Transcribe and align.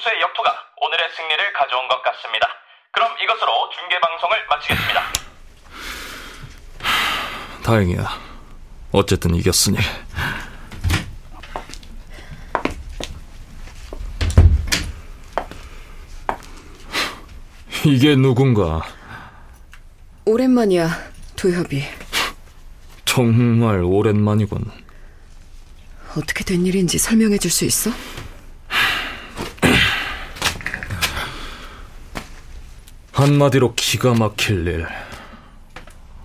투수의 0.00 0.20
역투가 0.22 0.50
오늘의 0.80 1.10
승리를 1.14 1.52
가져온 1.52 1.86
것 1.88 2.02
같습니다. 2.02 2.48
그럼 2.92 3.10
이것으로 3.22 3.70
중계 3.78 4.00
방송을 4.00 4.46
마치겠습니다. 4.48 5.02
다행이야. 7.62 8.08
어쨌든 8.92 9.34
이겼으니. 9.34 9.76
이게 17.84 18.14
누군가? 18.16 18.82
오랜만이야, 20.24 20.88
도협이. 21.36 21.82
정말 23.04 23.82
오랜만이군. 23.82 24.70
어떻게 26.16 26.44
된 26.44 26.66
일인지 26.66 26.98
설명해 26.98 27.38
줄 27.38 27.50
수 27.50 27.64
있어? 27.64 27.90
한마디로 33.20 33.74
기가 33.74 34.14
막힐 34.14 34.66
일. 34.66 34.86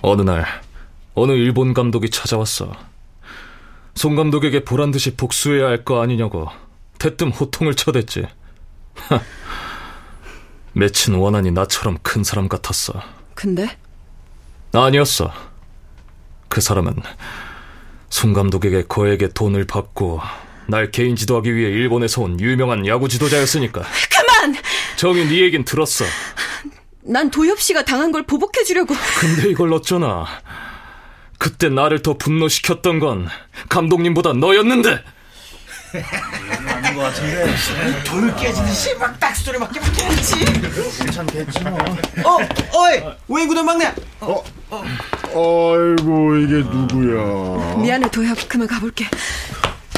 어느 0.02 0.22
날, 0.22 0.46
어느 1.14 1.34
일본 1.34 1.74
감독이 1.74 2.10
찾아왔어. 2.10 2.72
송 3.96 4.16
감독에게 4.16 4.64
보란 4.64 4.92
듯이 4.92 5.16
복수해야 5.18 5.68
할 5.68 5.84
거 5.84 6.02
아니냐고 6.02 6.48
대뜸 6.98 7.32
호통을 7.32 7.76
쳐댔지. 7.76 8.28
맺힌 10.72 11.16
원한이 11.16 11.52
나처럼 11.52 11.98
큰 12.02 12.24
사람 12.24 12.48
같았어. 12.48 12.94
근데? 13.34 13.78
아니었어. 14.72 15.34
그 16.48 16.62
사람은 16.62 16.96
송 18.10 18.32
감독에게 18.32 18.84
거액의 18.88 19.32
돈을 19.34 19.68
받고 19.68 20.22
날 20.68 20.92
개인 20.92 21.18
지도하기 21.18 21.54
위해 21.56 21.70
일본에서 21.72 22.22
온 22.22 22.40
유명한 22.40 22.88
야구 22.88 23.10
지도자였으니까. 23.10 23.84
그만! 24.10 24.56
정이 24.96 25.26
네 25.26 25.42
얘긴 25.42 25.66
들었어. 25.66 26.06
난 27.08 27.30
도협 27.30 27.60
씨가 27.62 27.86
당한 27.86 28.12
걸 28.12 28.24
보복해 28.24 28.64
주려고. 28.64 28.96
근데 29.20 29.50
이걸 29.50 29.72
어쩌나. 29.74 30.26
그때 31.38 31.70
나를 31.70 32.02
더 32.02 32.18
분노시켰던 32.18 33.00
건 33.00 33.28
감독님보다 33.70 34.34
너였는데. 34.34 35.04
아닌 36.68 36.94
것 36.96 37.02
같은데 37.04 37.56
돌 38.04 38.36
깨지듯이 38.36 38.96
막 38.96 39.18
딱소리밖에 39.18 39.80
막 39.80 39.94
깨지 39.94 40.36
괜찮겠지 41.04 41.64
뭐 41.64 41.80
어, 42.26 42.38
어이 42.78 43.02
외구단 43.30 43.66
막내 43.66 43.94
어, 44.20 44.44
아이고 44.72 46.36
이게 46.36 46.56
누구야? 46.68 47.78
미안해, 47.78 48.10
도협. 48.10 48.38
그만 48.50 48.68
가볼게. 48.68 49.06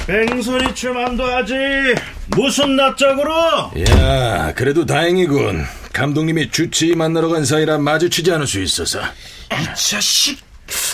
뱅소니 0.07 0.73
춤안도 0.73 1.23
하지 1.25 1.53
무슨 2.27 2.77
낯짝으로 2.77 3.71
야, 3.89 4.53
그래도 4.55 4.85
다행이군. 4.85 5.65
감독님이 5.91 6.49
주치 6.49 6.95
만나러 6.95 7.27
간 7.27 7.43
사이라 7.43 7.77
마주치지 7.79 8.31
않을 8.31 8.47
수 8.47 8.61
있어서. 8.61 9.01
이 9.01 9.65
자식 9.75 10.39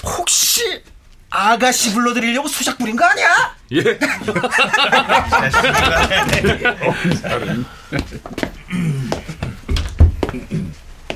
혹시 0.03 0.81
아가씨 1.29 1.93
불러드리려고 1.93 2.47
수작 2.47 2.79
부린 2.79 2.95
거 2.95 3.05
아니야? 3.05 3.55
예. 3.73 3.83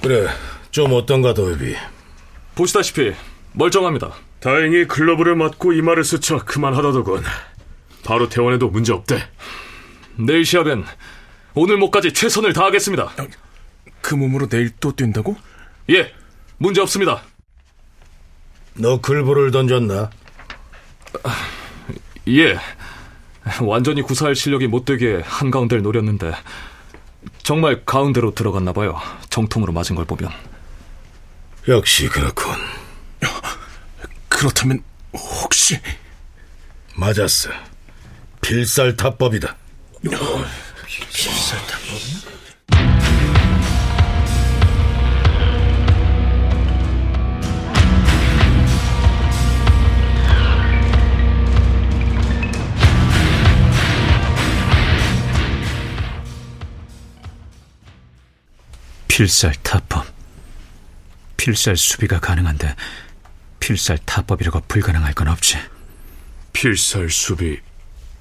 그래, 0.01 0.27
좀 0.71 0.93
어떤가, 0.93 1.33
도엽이. 1.33 1.75
보시다시피 2.55 3.13
멀쩡합니다. 3.53 4.11
다행히 4.39 4.87
글러브를 4.87 5.35
맞고 5.35 5.73
이마를 5.73 6.03
스쳐 6.03 6.37
그만하다더군. 6.39 7.23
바로 8.03 8.29
퇴원해도 8.29 8.69
문제 8.69 8.93
없대. 8.93 9.21
내일 10.15 10.45
시합엔 10.45 10.85
오늘 11.53 11.77
목까지 11.77 12.13
최선을 12.13 12.53
다하겠습니다. 12.53 13.11
그 14.01 14.15
몸으로 14.15 14.47
내일 14.47 14.69
또 14.79 14.95
뛴다고? 14.95 15.35
예, 15.89 16.13
문제 16.57 16.81
없습니다. 16.81 17.23
너 18.75 19.01
글보를 19.01 19.51
던졌나? 19.51 20.09
예. 22.29 22.57
완전히 23.61 24.01
구사할 24.01 24.35
실력이 24.35 24.67
못 24.67 24.85
되게 24.85 25.21
한가운데를 25.23 25.81
노렸는데 25.81 26.33
정말 27.43 27.83
가운데로 27.85 28.35
들어갔나 28.35 28.73
봐요. 28.73 28.99
정통으로 29.29 29.71
맞은 29.73 29.95
걸 29.95 30.05
보면. 30.05 30.31
역시 31.67 32.07
그렇군. 32.07 32.55
그렇다면 34.29 34.83
혹시 35.13 35.79
맞았어. 36.95 37.49
필살타법이다. 38.47 39.57
필살 59.09 59.55
타법. 59.61 60.05
필살 61.35 61.75
수비가 61.75 62.21
가능한데 62.21 62.73
필살 63.59 63.97
타법이라고 64.05 64.61
불가능할 64.69 65.13
건 65.15 65.27
없지. 65.27 65.57
필살 66.53 67.09
수비, 67.09 67.59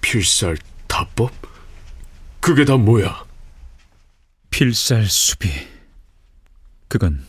필살 0.06 0.56
타법? 0.86 1.32
그게 2.38 2.64
다 2.64 2.76
뭐야? 2.76 3.24
필살 4.50 5.06
수비. 5.06 5.50
그건 6.86 7.26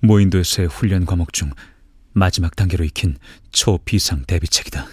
모인도에서의 0.00 0.68
훈련 0.68 1.04
과목 1.04 1.34
중 1.34 1.50
마지막 2.14 2.56
단계로 2.56 2.84
익힌 2.84 3.18
초비상 3.52 4.24
대비책이다. 4.24 4.86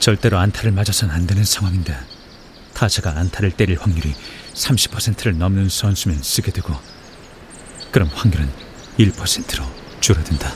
절대로 0.00 0.38
안타를 0.38 0.72
맞아선 0.72 1.08
안 1.10 1.28
되는 1.28 1.44
상황인데 1.44 1.96
타자가 2.74 3.16
안타를 3.16 3.52
때릴 3.52 3.78
확률이 3.78 4.12
30%를 4.54 5.38
넘는 5.38 5.68
선수면 5.68 6.20
쓰게 6.20 6.50
되고 6.50 6.74
그럼 7.92 8.08
확률은 8.08 8.69
1%로 9.00 9.64
줄어든다. 10.00 10.54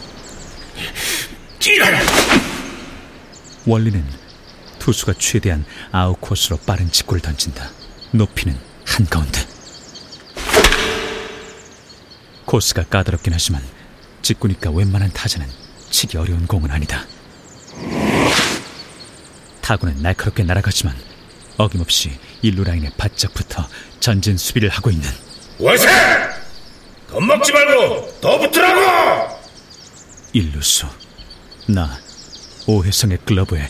원리는 3.67 4.05
투수가 4.79 5.15
최대한 5.19 5.65
아웃 5.93 6.21
코스로 6.21 6.59
빠른 6.59 6.91
직구를 6.91 7.23
던진다. 7.23 7.71
높이는 8.11 8.59
한가운데. 8.85 9.47
코스가 12.45 12.85
까다롭긴 12.85 13.33
하지만 13.33 13.63
직구니까 14.21 14.71
웬만한 14.71 15.11
타자는 15.13 15.49
치기 15.91 16.19
어려운 16.19 16.47
공은 16.47 16.71
아니다. 16.71 17.07
타구는 19.63 20.03
날카롭게 20.03 20.43
날아가지만 20.43 20.95
어김없이 21.57 22.19
일루 22.43 22.65
라인에 22.65 22.91
바짝 22.99 23.33
붙어 23.33 23.67
전진 24.01 24.37
수비를 24.37 24.69
하고 24.69 24.91
있는 24.91 25.09
와세! 25.59 26.34
겁먹지 27.15 27.53
말고 27.53 28.19
더 28.21 28.39
붙으라고! 28.39 29.39
일루수. 30.33 30.87
나 31.69 31.97
오해성의 32.67 33.19
글러브에 33.25 33.69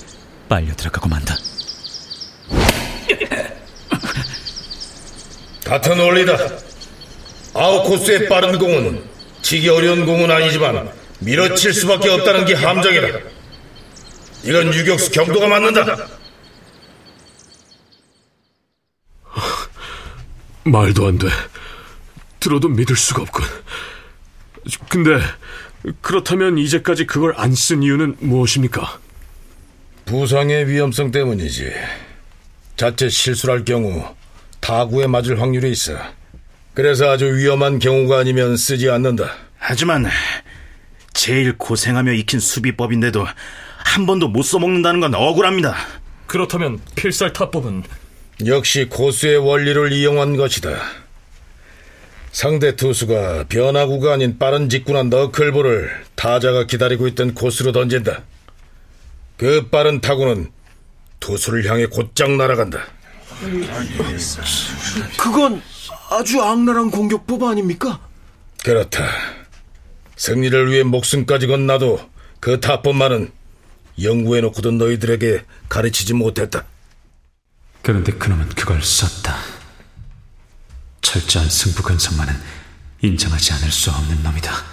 빨려 0.49 0.75
들어가고 0.75 1.09
만다. 1.09 1.37
같은 5.65 5.99
원리다. 5.99 6.37
아웃 7.55 7.85
코스의 7.85 8.29
빠른 8.29 8.59
공은 8.59 9.05
치기 9.43 9.69
어려운 9.69 10.07
공은 10.07 10.31
아니지만 10.31 10.91
밀어칠 11.21 11.75
수밖에 11.75 12.09
없다는 12.11 12.47
게 12.47 12.55
함정이다. 12.55 13.19
이건 14.45 14.73
유격수 14.75 15.11
경도가 15.11 15.47
맞는다. 15.49 15.97
말도 20.65 21.07
안 21.09 21.19
돼. 21.19 21.29
들어도 22.45 22.69
믿을 22.69 22.95
수가 22.95 23.23
없군. 23.23 23.43
근데 24.91 25.19
그렇다면 26.03 26.59
이제까지 26.59 27.07
그걸 27.07 27.33
안 27.37 27.53
쓴 27.55 27.83
이유는 27.83 28.17
무엇입니까? 28.21 29.01
부상의 30.05 30.69
위험성 30.69 31.11
때문이지. 31.11 31.73
자칫 32.77 33.09
실수할 33.11 33.65
경우 33.65 34.05
타구에 34.61 35.07
맞을 35.07 35.41
확률이 35.41 35.71
있어. 35.71 35.97
그래서 36.75 37.11
아주 37.11 37.35
위험한 37.35 37.79
경우가 37.79 38.19
아니면 38.19 38.57
쓰지 38.59 38.91
않는다. 38.91 39.31
하지만 39.59 40.07
제일 41.15 41.57
고생하며 41.57 42.13
익힌 42.13 42.41
수비법인데도 42.41 43.27
한 43.79 44.07
번도 44.07 44.29
못 44.29 44.43
써먹는다는 44.43 45.01
건 45.01 45.15
억울합니다. 45.15 45.75
그렇다면 46.27 46.81
필살 46.95 47.33
타법은 47.33 47.85
역시 48.47 48.87
고수의 48.91 49.39
원리를 49.39 49.93
이용한 49.93 50.37
것이다. 50.37 50.77
상대 52.35 52.75
투수가 52.75 53.45
변화구가 53.49 54.15
아닌 54.15 54.39
빠른 54.41 54.69
직구나 54.69 55.05
너클볼을 55.05 56.05
타자가 56.17 56.67
기다리고 56.67 57.07
있던 57.07 57.33
코스로 57.33 57.71
던진다. 57.71 58.25
그 59.37 59.69
빠른 59.69 60.01
타구는 60.01 60.51
투수를 61.21 61.65
향해 61.71 61.87
곧장 61.87 62.37
날아간다. 62.37 62.81
그건 65.17 65.63
아주 66.11 66.43
악랄한 66.43 66.91
공격법 66.91 67.45
아닙니까? 67.45 68.01
그렇다. 68.65 69.05
승리를 70.17 70.73
위해 70.73 70.83
목숨까지 70.83 71.47
건 71.47 71.69
나도 71.69 72.01
그 72.41 72.59
타법만은 72.59 73.31
연구해놓고도 74.03 74.73
너희들에게 74.73 75.45
가르치지 75.69 76.15
못했다. 76.15 76.65
그런데 77.83 78.11
그놈은 78.11 78.49
그걸 78.49 78.83
썼다. 78.83 79.54
철저한 81.15 81.49
승부 81.49 81.81
근성만은 81.85 82.35
인정하지 83.01 83.53
않을 83.53 83.71
수 83.71 83.89
없는 83.89 84.21
놈이다. 84.25 84.65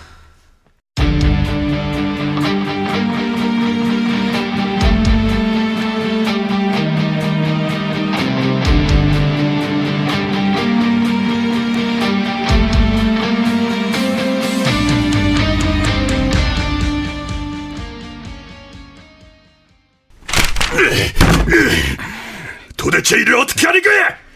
도대체 22.77 23.17
이를 23.17 23.35
어떻게 23.35 23.67
하는 23.67 23.79
거야? 23.83 24.30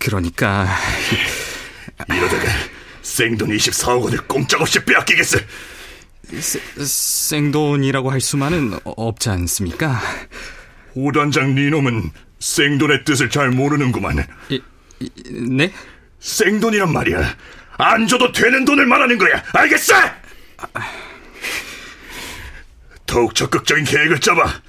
그, 0.00 0.06
그러니까 0.06 0.66
이러다가 2.08 2.44
생돈 3.02 3.50
24억 3.50 4.02
원을 4.02 4.18
꼼짝없이 4.26 4.84
빼앗기겠어. 4.84 5.38
생돈이라고 6.84 8.10
할 8.10 8.20
수만은 8.20 8.78
없지 8.84 9.28
않습니까? 9.30 10.00
오단장 10.94 11.54
니놈은 11.54 12.10
생돈의 12.38 13.04
뜻을 13.04 13.30
잘 13.30 13.50
모르는구만. 13.50 14.24
이, 14.48 14.60
이, 15.00 15.10
네? 15.30 15.72
생돈이란 16.20 16.92
말이야. 16.92 17.36
안 17.78 18.06
줘도 18.06 18.32
되는 18.32 18.64
돈을 18.64 18.86
말하는 18.86 19.18
거야. 19.18 19.42
알겠어? 19.52 19.94
더욱 23.06 23.34
적극적인 23.34 23.84
계획을 23.84 24.20
짜봐. 24.20 24.60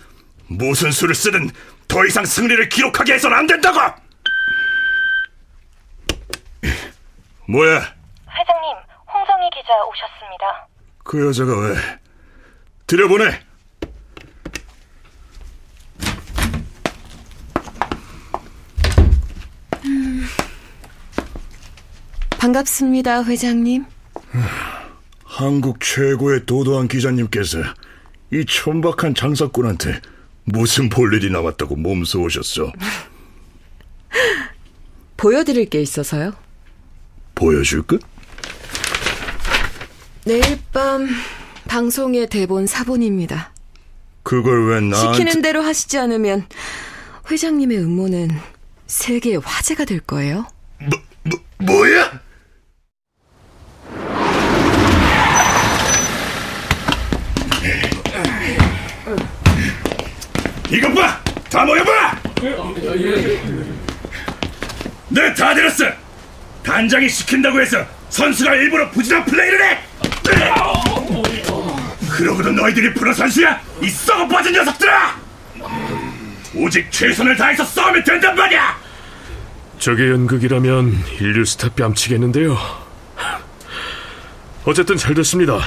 무슨 0.47 0.91
수를 0.91 1.15
쓰든 1.15 1.49
더 1.87 2.05
이상 2.05 2.25
승리를 2.25 2.69
기록하게 2.69 3.13
해서는 3.13 3.37
안 3.37 3.47
된다고! 3.47 3.79
뭐야? 7.51 7.79
회장님, 7.79 8.77
홍성희 9.13 9.49
기자 9.49 9.73
오셨습니다. 9.83 10.67
그 11.03 11.27
여자가 11.27 11.59
왜? 11.59 11.75
들여보내! 12.87 13.41
반갑습니다, 22.39 23.25
회장님. 23.25 23.85
한국 25.25 25.81
최고의 25.81 26.45
도도한 26.45 26.87
기자님께서 26.87 27.57
이 28.31 28.45
천박한 28.45 29.13
장사꾼한테 29.13 29.99
무슨 30.45 30.87
볼일이 30.87 31.29
남았다고 31.29 31.75
몸소 31.75 32.21
오셨어? 32.21 32.71
보여드릴 35.17 35.69
게 35.69 35.81
있어서요. 35.81 36.33
보여줄까? 37.41 37.97
내일 40.25 40.59
밤 40.71 41.09
방송의 41.67 42.29
대본 42.29 42.67
사본입니다. 42.67 43.51
그걸 44.21 44.69
왜 44.69 44.79
나한테... 44.81 45.17
시키는 45.17 45.41
대로 45.41 45.63
하시지 45.63 45.97
않으면 45.97 46.45
회장님의 47.31 47.79
음모는 47.79 48.29
세계의 48.85 49.39
화제가 49.43 49.85
될 49.85 49.99
거예요. 50.01 50.45
뭐, 50.77 50.99
뭐, 51.23 51.39
뭐야? 51.65 52.21
이것 60.71 60.93
봐! 60.93 61.21
다 61.49 61.65
모여봐! 61.65 62.21
네, 65.09 65.33
다 65.33 65.55
들었어! 65.55 66.00
단장이 66.63 67.09
시킨다고 67.09 67.59
해서 67.61 67.85
선수가 68.09 68.55
일부러 68.55 68.89
부진한 68.91 69.25
플레이를 69.25 69.63
해! 69.65 69.79
그러고도 72.11 72.51
너희들이 72.51 72.93
프로 72.93 73.13
선수야? 73.13 73.59
이 73.81 73.89
썩어 73.89 74.27
빠진 74.27 74.53
녀석들아! 74.53 75.19
오직 76.53 76.91
최선을 76.91 77.35
다해서 77.35 77.63
싸우면 77.63 78.03
된단 78.03 78.35
말이야! 78.35 78.77
저게 79.79 80.09
연극이라면 80.09 81.03
인류 81.19 81.43
스타 81.45 81.69
뺨치겠는데요. 81.69 82.57
어쨌든 84.65 84.95
잘 84.97 85.15
됐습니다. 85.15 85.59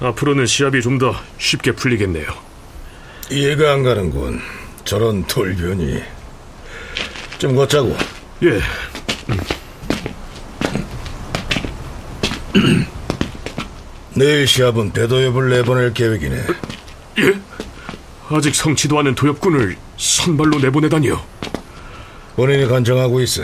앞으로는 0.00 0.46
시합이 0.46 0.82
좀 0.82 0.98
더 0.98 1.14
쉽게 1.38 1.72
풀리겠네요. 1.72 2.26
이해가 3.30 3.72
안 3.72 3.82
가는군. 3.84 4.40
저런 4.84 5.24
돌변이. 5.28 6.02
좀 7.38 7.54
걷자고. 7.54 7.96
예. 8.42 8.60
내일 14.14 14.46
시합은 14.46 14.92
배도엽을 14.92 15.50
내보낼 15.50 15.92
계획이네. 15.94 16.36
예? 17.18 17.40
아직 18.28 18.54
성치도 18.54 18.98
않은 19.00 19.14
도엽군을 19.14 19.76
선발로 19.96 20.58
내보내다니요. 20.58 21.20
본인이 22.36 22.66
간청하고 22.66 23.20
있어. 23.20 23.42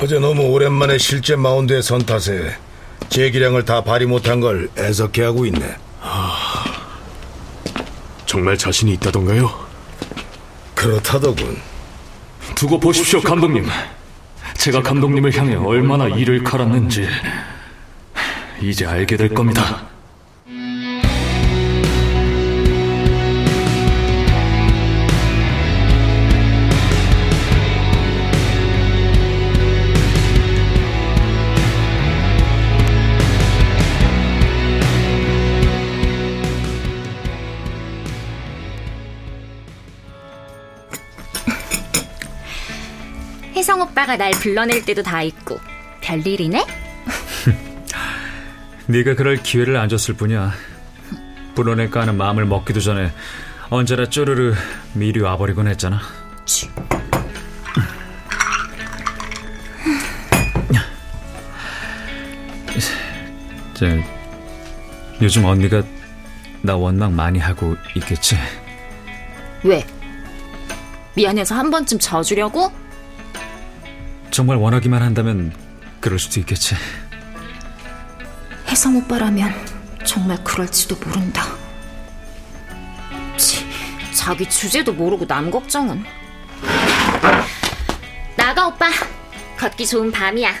어제 0.00 0.18
너무 0.18 0.42
오랜만에 0.42 0.98
실제 0.98 1.36
마운드에 1.36 1.82
선 1.82 2.04
탓에 2.04 2.56
제 3.08 3.30
기량을 3.30 3.64
다 3.64 3.82
발휘 3.82 4.06
못한 4.06 4.40
걸 4.40 4.68
애석해 4.78 5.22
하고 5.22 5.44
있네. 5.46 5.76
아, 6.00 6.64
정말 8.26 8.56
자신이 8.56 8.92
있다던가요? 8.94 9.50
그렇다더군. 10.74 11.58
두고 12.54 12.78
보십시오, 12.78 13.20
감독님. 13.20 13.66
제가 14.56 14.82
감독님을 14.82 15.36
향해 15.36 15.54
얼마나 15.56 16.08
이를 16.08 16.42
갈았는지 16.42 17.06
이제 18.60 18.86
알게 18.86 19.16
될 19.16 19.28
겁니다. 19.28 19.86
혜성 43.54 43.80
오빠가 43.80 44.16
날 44.16 44.30
불러낼 44.32 44.84
때도 44.84 45.02
다 45.02 45.22
있고 45.22 45.58
별일이네? 46.00 46.77
네가 48.88 49.14
그럴 49.14 49.36
기회를 49.36 49.76
안 49.76 49.88
줬을 49.90 50.14
뿐이야. 50.14 50.52
불어낼까 51.54 52.00
하는 52.00 52.16
마음을 52.16 52.46
먹기도 52.46 52.80
전에 52.80 53.12
언제나 53.68 54.06
쪼르르 54.06 54.54
미리 54.94 55.20
와버리곤 55.20 55.68
했잖아. 55.68 56.00
저, 63.74 63.86
요즘 65.20 65.44
언니가 65.44 65.82
나 66.62 66.74
원망 66.74 67.14
많이 67.14 67.38
하고 67.38 67.76
있겠지? 67.94 68.36
왜? 69.62 69.84
미안해서 71.14 71.54
한 71.54 71.70
번쯤 71.70 71.98
져주려고? 71.98 72.72
정말 74.30 74.56
원하기만 74.56 75.02
한다면 75.02 75.52
그럴 76.00 76.18
수도 76.18 76.40
있겠지. 76.40 76.74
혜성 78.68 78.96
오빠라면 78.96 79.52
정말 80.04 80.42
그럴지도 80.44 80.96
모른다. 80.96 81.44
치, 83.36 83.64
자기 84.14 84.48
주제도 84.48 84.92
모르고 84.92 85.26
남 85.26 85.50
걱정은. 85.50 86.04
나가 88.36 88.66
오빠. 88.66 88.90
걷기 89.58 89.86
좋은 89.86 90.12
밤이야. 90.12 90.52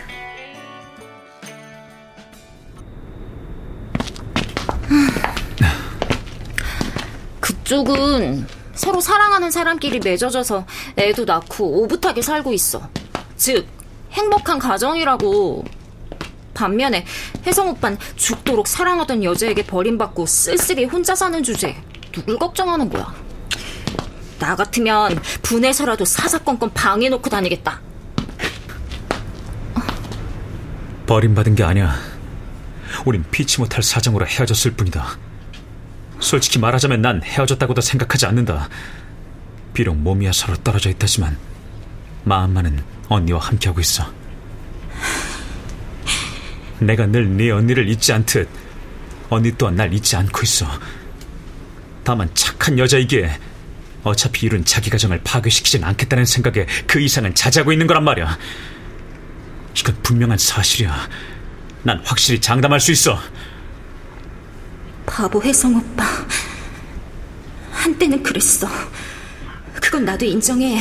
그쪽은 7.40 8.46
서로 8.74 9.00
사랑하는 9.00 9.50
사람끼리 9.50 10.00
맺어져서 10.00 10.66
애도 10.96 11.24
낳고 11.24 11.82
오붓하게 11.82 12.22
살고 12.22 12.52
있어. 12.54 12.88
즉, 13.36 13.68
행복한 14.12 14.58
가정이라고. 14.58 15.64
반면에 16.54 17.04
혜성 17.46 17.68
오빤 17.68 17.98
죽도록 18.16 18.66
사랑하던 18.66 19.24
여자에게 19.24 19.66
버림받고 19.66 20.26
쓸쓸히 20.26 20.84
혼자 20.84 21.14
사는 21.14 21.42
주제. 21.42 21.76
누굴 22.12 22.38
걱정하는 22.38 22.88
거야? 22.90 23.14
나 24.38 24.56
같으면 24.56 25.20
분해서라도 25.42 26.04
사사건건 26.04 26.72
방해놓고 26.72 27.28
다니겠다. 27.28 27.80
버림받은 31.06 31.54
게 31.54 31.64
아니야. 31.64 31.94
우린 33.04 33.24
피치 33.30 33.60
못할 33.60 33.82
사정으로 33.82 34.26
헤어졌을 34.26 34.72
뿐이다. 34.72 35.18
솔직히 36.20 36.58
말하자면 36.58 37.00
난 37.00 37.22
헤어졌다고도 37.22 37.80
생각하지 37.80 38.26
않는다. 38.26 38.68
비록 39.72 39.96
몸이야 39.96 40.32
서로 40.32 40.56
떨어져 40.56 40.90
있다지만 40.90 41.38
마음만은 42.24 42.82
언니와 43.08 43.40
함께하고 43.40 43.80
있어. 43.80 44.17
내가 46.80 47.06
늘 47.06 47.26
네 47.36 47.50
언니를 47.50 47.88
잊지 47.88 48.12
않듯 48.12 48.48
언니 49.30 49.52
또한 49.58 49.76
날 49.76 49.92
잊지 49.92 50.16
않고 50.16 50.40
있어. 50.42 50.66
다만 52.04 52.30
착한 52.34 52.78
여자이기에 52.78 53.38
어차피 54.04 54.46
일은 54.46 54.64
자기 54.64 54.88
가정을 54.90 55.20
파괴시키진 55.24 55.84
않겠다는 55.84 56.24
생각에 56.24 56.66
그 56.86 57.00
이상은 57.00 57.34
자제하고 57.34 57.72
있는 57.72 57.86
거란 57.86 58.04
말이야. 58.04 58.38
이건 59.78 59.96
분명한 60.02 60.38
사실이야. 60.38 61.08
난 61.82 62.00
확실히 62.04 62.40
장담할 62.40 62.80
수 62.80 62.92
있어. 62.92 63.18
바보 65.06 65.42
혜성 65.42 65.76
오빠. 65.76 66.04
한때는 67.70 68.22
그랬어. 68.22 68.66
그건 69.74 70.04
나도 70.04 70.24
인정해. 70.24 70.80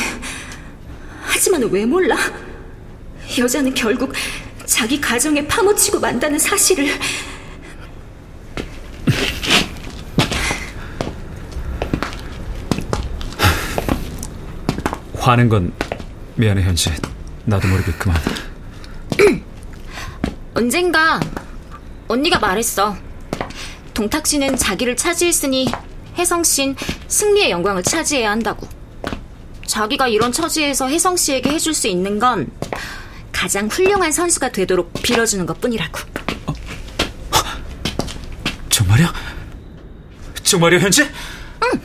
하지만 1.22 1.62
왜 1.70 1.86
몰라? 1.86 2.16
여자는 3.38 3.74
결국 3.74 4.14
자기 4.68 5.02
가정에 5.02 5.48
파묻히고 5.48 6.00
만다는 6.00 6.38
사실을 6.38 6.88
화낸 15.18 15.50
건 15.50 15.74
미안해 16.36 16.62
현지. 16.62 16.92
나도 17.46 17.68
모르게 17.68 17.92
그만. 17.94 18.18
언젠가 20.54 21.20
언니가 22.08 22.40
말했어. 22.40 22.96
동탁 23.94 24.28
씨는 24.28 24.58
자기를 24.58 24.96
차지했으니 24.96 25.68
혜성 26.18 26.44
씨는 26.44 26.76
승리의 27.08 27.52
영광을 27.52 27.84
차지해야 27.84 28.32
한다고. 28.32 28.68
자기가 29.66 30.08
이런 30.08 30.32
처지에서 30.32 30.88
혜성 30.88 31.18
씨에게 31.18 31.50
해줄 31.50 31.74
수 31.74 31.88
있는 31.88 32.20
건 32.20 32.50
가장 33.38 33.68
훌륭한 33.68 34.12
선수가 34.12 34.52
되도록 34.52 34.92
빌어주는 35.04 35.46
것 35.46 35.62
뿐이라고. 35.62 36.00
어? 36.48 36.54
정말이야? 38.68 39.14
정말이야, 40.42 40.80
현지? 40.80 41.04
응. 41.04 41.82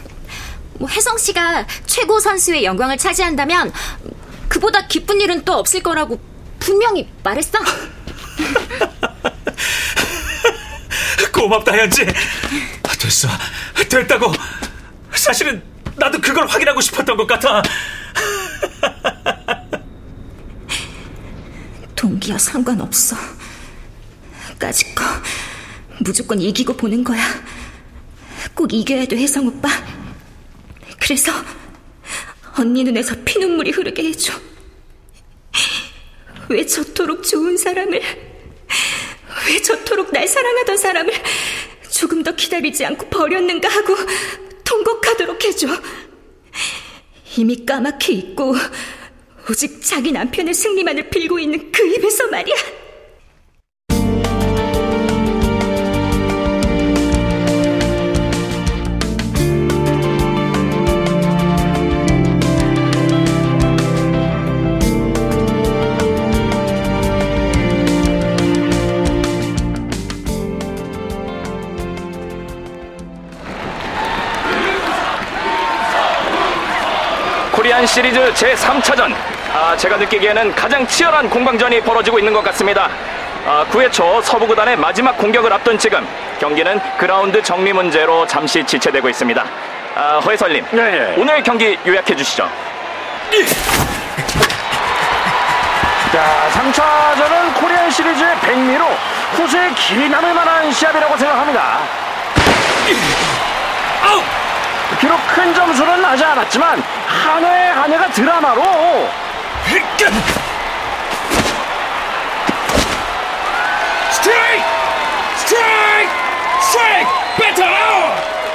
뭐 0.78 0.88
혜성 0.88 1.18
씨가 1.18 1.66
최고 1.84 2.18
선수의 2.20 2.64
영광을 2.64 2.96
차지한다면 2.96 3.70
그보다 4.48 4.86
기쁜 4.86 5.20
일은 5.20 5.44
또 5.44 5.52
없을 5.52 5.82
거라고 5.82 6.18
분명히 6.58 7.10
말했어. 7.22 7.58
고맙다, 11.34 11.76
현지. 11.76 12.06
됐어. 12.98 13.28
됐다고. 13.90 14.32
사실은 15.12 15.62
나도 15.96 16.18
그걸 16.18 16.46
확인하고 16.46 16.80
싶었던 16.80 17.14
것 17.14 17.26
같아. 17.26 17.62
동기야 22.22 22.38
상관없어. 22.38 23.16
까짓 24.58 24.94
거 24.94 25.04
무조건 26.00 26.40
이기고 26.40 26.74
보는 26.74 27.02
거야. 27.02 27.20
꼭 28.54 28.72
이겨야 28.72 29.06
돼, 29.06 29.16
혜성 29.16 29.46
오빠. 29.48 29.68
그래서 31.00 31.32
언니 32.56 32.84
눈에서 32.84 33.16
피눈물이 33.24 33.72
흐르게 33.72 34.04
해줘. 34.04 34.32
왜 36.48 36.64
저토록 36.64 37.24
좋은 37.24 37.56
사람을, 37.56 38.00
왜 39.48 39.62
저토록 39.62 40.12
날 40.12 40.28
사랑하던 40.28 40.76
사람을 40.76 41.12
조금 41.90 42.22
더 42.22 42.36
기다리지 42.36 42.84
않고 42.86 43.08
버렸는가 43.08 43.68
하고 43.68 43.96
통곡하도록 44.64 45.44
해줘. 45.44 45.66
이미 47.36 47.66
까맣게 47.66 48.12
있고 48.12 48.54
오직 49.52 49.82
자기 49.82 50.10
남편의 50.12 50.54
승리만을 50.54 51.10
빌고 51.10 51.38
있는 51.38 51.70
그 51.70 51.86
입에서 51.86 52.26
말이야. 52.28 52.54
시리즈 77.92 78.18
제3차전 78.32 79.12
아, 79.54 79.76
제가 79.76 79.96
느끼기에는 79.98 80.54
가장 80.54 80.86
치열한 80.86 81.28
공방전이 81.28 81.80
벌어지고 81.82 82.18
있는 82.18 82.32
것 82.32 82.42
같습니다 82.44 82.88
아, 83.46 83.66
9회 83.70 83.92
초 83.92 84.20
서부구단의 84.22 84.76
마지막 84.76 85.16
공격을 85.18 85.52
앞둔 85.52 85.76
지금 85.78 86.06
경기는 86.40 86.80
그라운드 86.96 87.42
정리 87.42 87.72
문제로 87.72 88.26
잠시 88.26 88.64
지체되고 88.64 89.08
있습니다 89.08 89.44
아, 89.94 90.20
허해설님 90.24 90.64
네, 90.70 90.90
네. 90.90 91.14
오늘 91.18 91.42
경기 91.42 91.78
요약해 91.86 92.16
주시죠 92.16 92.48
자, 96.12 96.48
3차전은 96.52 97.60
코리안 97.60 97.90
시리즈의 97.90 98.36
백미로 98.40 98.84
후세에 99.32 99.70
길이 99.74 100.10
남을 100.10 100.34
만한 100.34 100.70
시합이라고 100.70 101.16
생각합니다. 101.16 101.78
비록 105.00 105.18
큰 105.26 105.54
점수는 105.54 106.02
나지 106.02 106.22
않았지만 106.22 106.82
한 107.06 107.44
회 107.44 107.62
한 107.82 107.92
회가 107.92 108.08
드라마로 108.10 108.62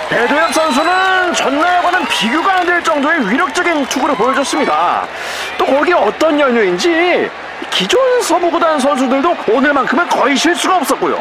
배도엽 0.10 0.54
선수는 0.54 1.34
전날과는 1.34 2.06
비교가 2.08 2.58
안 2.60 2.66
될 2.66 2.84
정도의 2.84 3.30
위력적인 3.30 3.86
투구를 3.88 4.16
보여줬습니다. 4.16 5.08
또 5.58 5.66
거기에 5.66 5.94
어떤 5.94 6.40
연유인지 6.40 7.30
기존 7.70 8.22
서부구단 8.22 8.80
선수들도 8.80 9.36
오늘만큼은 9.48 10.08
거의 10.10 10.36
실수가 10.36 10.78
없었고요. 10.78 11.16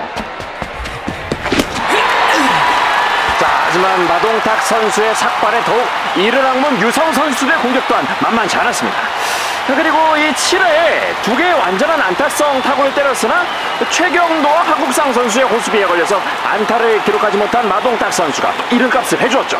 자, 3.39 3.47
하지만 3.67 4.09
마동탁 4.09 4.63
선수의 4.63 5.15
삭발에 5.15 5.63
더욱 5.65 5.87
이른 6.17 6.45
항문 6.45 6.81
유성 6.81 7.13
선수의 7.13 7.57
공격 7.59 7.87
또한 7.89 8.07
만만치 8.21 8.57
않았습니다. 8.57 8.99
자, 9.67 9.75
그리고 9.75 10.17
이 10.17 10.33
7회에 10.33 11.23
두 11.23 11.37
개의 11.37 11.53
완전한 11.55 12.01
안타성 12.01 12.63
타구를 12.63 12.95
때렸으나 12.95 13.45
최경도와 13.91 14.63
하국상 14.63 15.13
선수의 15.13 15.45
호수비에 15.47 15.85
걸려서 15.87 16.21
안타를 16.45 17.03
기록하지 17.03 17.37
못한 17.37 17.69
마동탁 17.69 18.13
선수가 18.13 18.53
이른값을 18.71 19.21
해주었죠. 19.21 19.59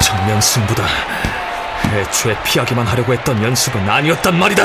정면 0.00 0.40
승부다. 0.40 0.84
애초에 1.94 2.36
피하기만 2.42 2.86
하려고 2.86 3.12
했던 3.12 3.42
연습은 3.42 3.88
아니었단 3.88 4.38
말이다. 4.38 4.64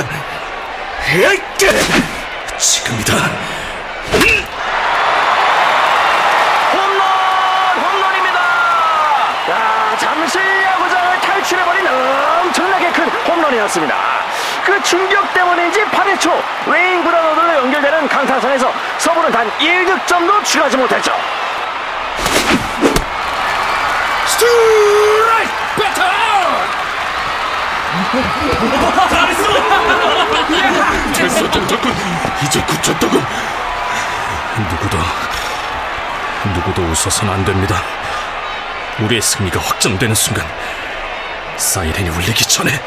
지금이다. 2.57 3.13
홈런! 6.73 7.01
홈런입니다! 7.83 8.39
자, 9.47 9.97
잠시 9.99 10.39
야구장을 10.39 11.21
탈출해버린 11.21 11.85
났습니다. 13.57 13.95
그 14.65 14.81
충격 14.83 15.33
때문인지 15.33 15.83
8회 15.85 16.19
초 16.19 16.31
웨인 16.67 17.03
브라더들로 17.03 17.55
연결되는 17.57 18.07
강타선에서 18.07 18.73
서부는 18.97 19.31
단 19.31 19.49
1득점도 19.59 20.43
취하지 20.43 20.77
못했죠. 20.77 21.11
스트라이크 24.27 25.51
배터! 25.77 26.03
됐어, 31.13 31.49
동작군. 31.51 31.93
이제 32.43 32.61
굳혔다고. 32.61 33.21
누구도, 34.69 34.97
누구도 36.53 36.81
웃어서는 36.83 37.33
안 37.33 37.45
됩니다. 37.45 37.81
우리의 38.99 39.21
승리가 39.21 39.59
확정되는 39.59 40.15
순간, 40.15 40.45
사이렌이 41.57 42.09
울리기 42.09 42.45
전에. 42.45 42.81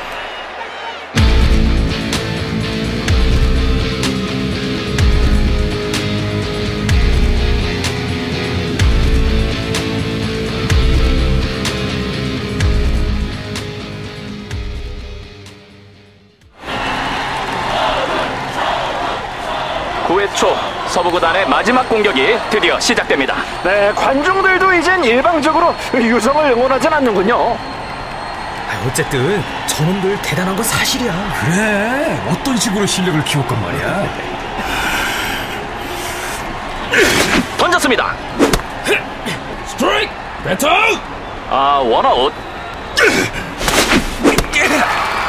서부구단의 20.89 21.49
마지막 21.49 21.89
공격이 21.89 22.39
드디어 22.51 22.79
시작됩니다. 22.81 23.37
네, 23.63 23.93
관중들도 23.95 24.73
이젠 24.75 25.05
일방적으로 25.05 25.75
유성을 25.95 26.51
응원하진 26.53 26.93
않는군요. 26.93 27.57
어쨌든 28.87 29.43
저놈들 29.67 30.19
대단한 30.23 30.55
건 30.55 30.65
사실이야. 30.65 31.13
그래 31.41 32.21
어떤 32.31 32.57
식으로 32.57 32.87
실력을 32.87 33.23
키웠건 33.25 33.61
말이야 33.61 34.07
던졌습니다. 37.57 38.15
스트라이크 39.67 40.13
배터! 40.45 40.69
아, 41.51 41.83
원아웃. 41.85 42.33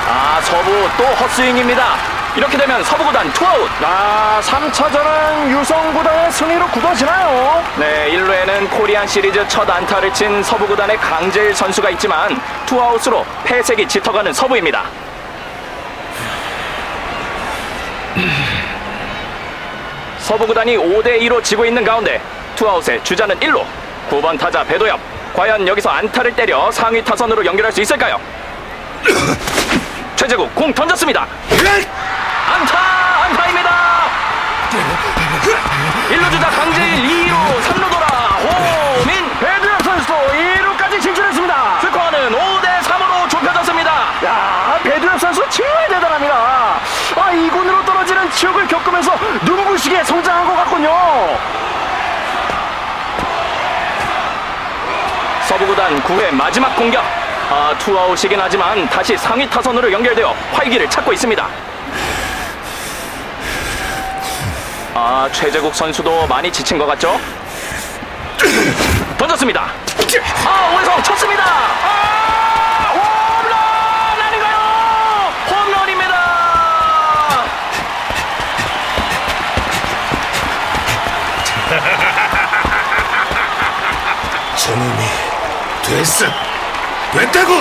아, 0.07 0.41
서부 0.43 0.89
또 0.97 1.03
헛스윙입니다. 1.05 2.08
이렇게 2.35 2.57
되면 2.57 2.83
서부구단 2.83 3.33
투아웃. 3.33 3.69
아, 3.81 4.39
3차전은 4.43 5.49
유성구단의 5.59 6.31
승리로 6.31 6.67
굳어지나요? 6.67 7.63
네, 7.77 8.11
1루에는 8.11 8.69
코리안 8.69 9.07
시리즈 9.07 9.45
첫 9.47 9.69
안타를 9.69 10.13
친 10.13 10.41
서부구단의 10.43 10.97
강재일 10.97 11.55
선수가 11.55 11.89
있지만 11.91 12.39
투아웃으로 12.65 13.25
패색이 13.43 13.87
짙어가는 13.87 14.31
서부입니다. 14.31 14.85
서부구단이 20.19 20.77
5대2로 20.77 21.43
지고 21.43 21.65
있는 21.65 21.83
가운데 21.83 22.21
투아웃에 22.55 23.01
주자는 23.03 23.39
1루 23.39 23.63
9번 24.09 24.37
타자 24.37 24.63
배도엽 24.63 24.99
과연 25.33 25.67
여기서 25.67 25.89
안타를 25.89 26.35
때려 26.35 26.69
상위 26.71 27.03
타선으로 27.03 27.43
연결할 27.45 27.71
수 27.71 27.81
있을까요? 27.81 28.19
최재국 30.15 30.53
공 30.53 30.73
던졌습니다 30.73 31.25
안타 32.53 32.77
안타입니다 33.25 33.69
1루 36.09 36.31
주자 36.31 36.49
강재일 36.49 37.03
2루 37.03 37.33
3루 37.61 37.91
돌아 37.91 38.05
호민 38.43 39.29
배두엽 39.39 39.81
선수도 39.83 40.13
2루까지 40.13 41.01
진출했습니다. 41.01 41.79
스코어는 41.81 42.31
5대 42.31 42.79
3으로 42.81 43.29
좁혀졌습니다 43.29 43.91
야, 44.25 44.79
배두엽 44.83 45.19
선수 45.19 45.43
정말 45.49 45.87
대단합니다. 45.87 46.35
아, 47.15 47.31
이군으로 47.31 47.83
떨어지는 47.85 48.29
지옥을 48.31 48.67
겪으면서 48.67 49.15
눈부시게 49.43 50.03
성장한 50.03 50.45
것 50.47 50.55
같군요. 50.55 50.89
서부구단 55.47 56.01
9회 56.03 56.31
마지막 56.31 56.75
공격 56.75 57.03
아, 57.49 57.73
투아웃이긴 57.79 58.39
하지만 58.39 58.87
다시 58.89 59.17
상위 59.17 59.49
타선으로 59.49 59.91
연결되어 59.91 60.35
활기를 60.53 60.87
찾고 60.87 61.11
있습니다 61.13 61.47
아 65.01 65.29
최재국 65.31 65.73
선수도 65.73 66.27
많이 66.27 66.51
지친 66.51 66.77
것 66.77 66.85
같죠? 66.85 67.17
던졌습니다. 69.17 69.71
아 70.45 70.73
오해성 70.75 71.01
쳤습니다. 71.03 71.41
아 71.41 72.91
홈런 72.91 74.21
아닌가요? 74.21 74.57
홈런입니다. 75.49 76.15
저놈이 84.57 85.05
됐어. 85.83 86.25
됐다고! 87.13 87.53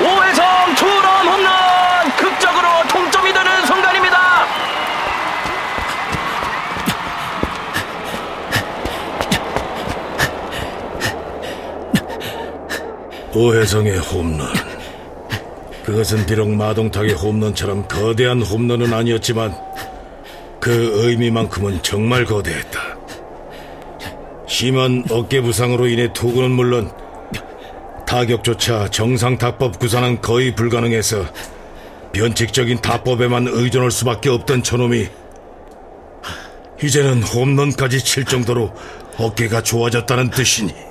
오해성 0.00 0.74
투런 0.74 1.19
오혜성의 13.40 13.98
홈런. 14.00 14.52
그것은 15.82 16.26
비록 16.26 16.50
마동탁의 16.50 17.14
홈런처럼 17.14 17.88
거대한 17.88 18.42
홈런은 18.42 18.92
아니었지만 18.92 19.56
그 20.60 21.06
의미만큼은 21.06 21.82
정말 21.82 22.26
거대했다. 22.26 22.98
심한 24.46 25.04
어깨 25.10 25.40
부상으로 25.40 25.86
인해 25.86 26.12
투구는 26.12 26.50
물론 26.50 26.90
타격조차 28.06 28.88
정상 28.90 29.38
타법 29.38 29.78
구사는 29.78 30.20
거의 30.20 30.54
불가능해서 30.54 31.24
변칙적인 32.12 32.82
타법에만 32.82 33.46
의존할 33.48 33.90
수밖에 33.90 34.28
없던 34.28 34.62
저놈이 34.62 35.08
이제는 36.82 37.22
홈런까지 37.22 38.04
칠 38.04 38.26
정도로 38.26 38.74
어깨가 39.16 39.62
좋아졌다는 39.62 40.28
뜻이니 40.28 40.89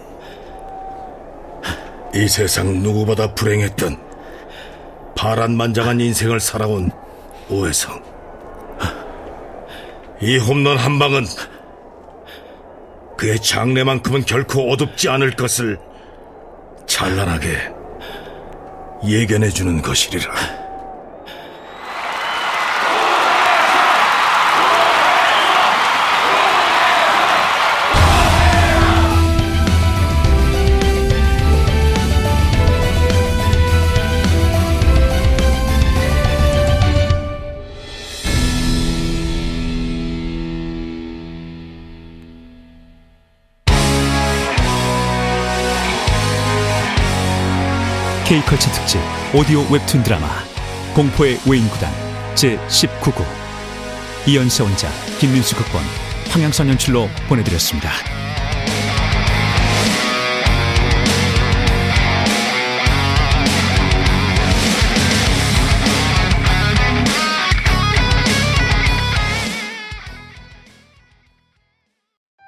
이 2.19 2.27
세상 2.27 2.83
누구보다 2.83 3.33
불행했던 3.33 3.97
파란만장한 5.15 6.01
인생을 6.01 6.41
살아온 6.41 6.91
오해성 7.49 8.03
이 10.21 10.37
홈런 10.37 10.77
한 10.77 10.99
방은 10.99 11.25
그의 13.17 13.39
장래만큼은 13.41 14.25
결코 14.25 14.69
어둡지 14.69 15.07
않을 15.07 15.31
것을 15.37 15.79
찬란하게 16.87 17.71
예견해주는 19.05 19.81
것이리라. 19.81 20.68
K컬처 48.29 48.71
특집 48.71 48.99
오디오 49.33 49.61
웹툰 49.71 50.03
드라마 50.03 50.27
공포의 50.93 51.39
외인구단 51.49 51.91
제19구 52.35 53.25
이연세 54.27 54.61
원작 54.61 54.91
김민수 55.17 55.55
극본 55.55 55.81
황양선 56.29 56.69
연출로 56.69 57.09
보내드렸습니다. 57.27 58.18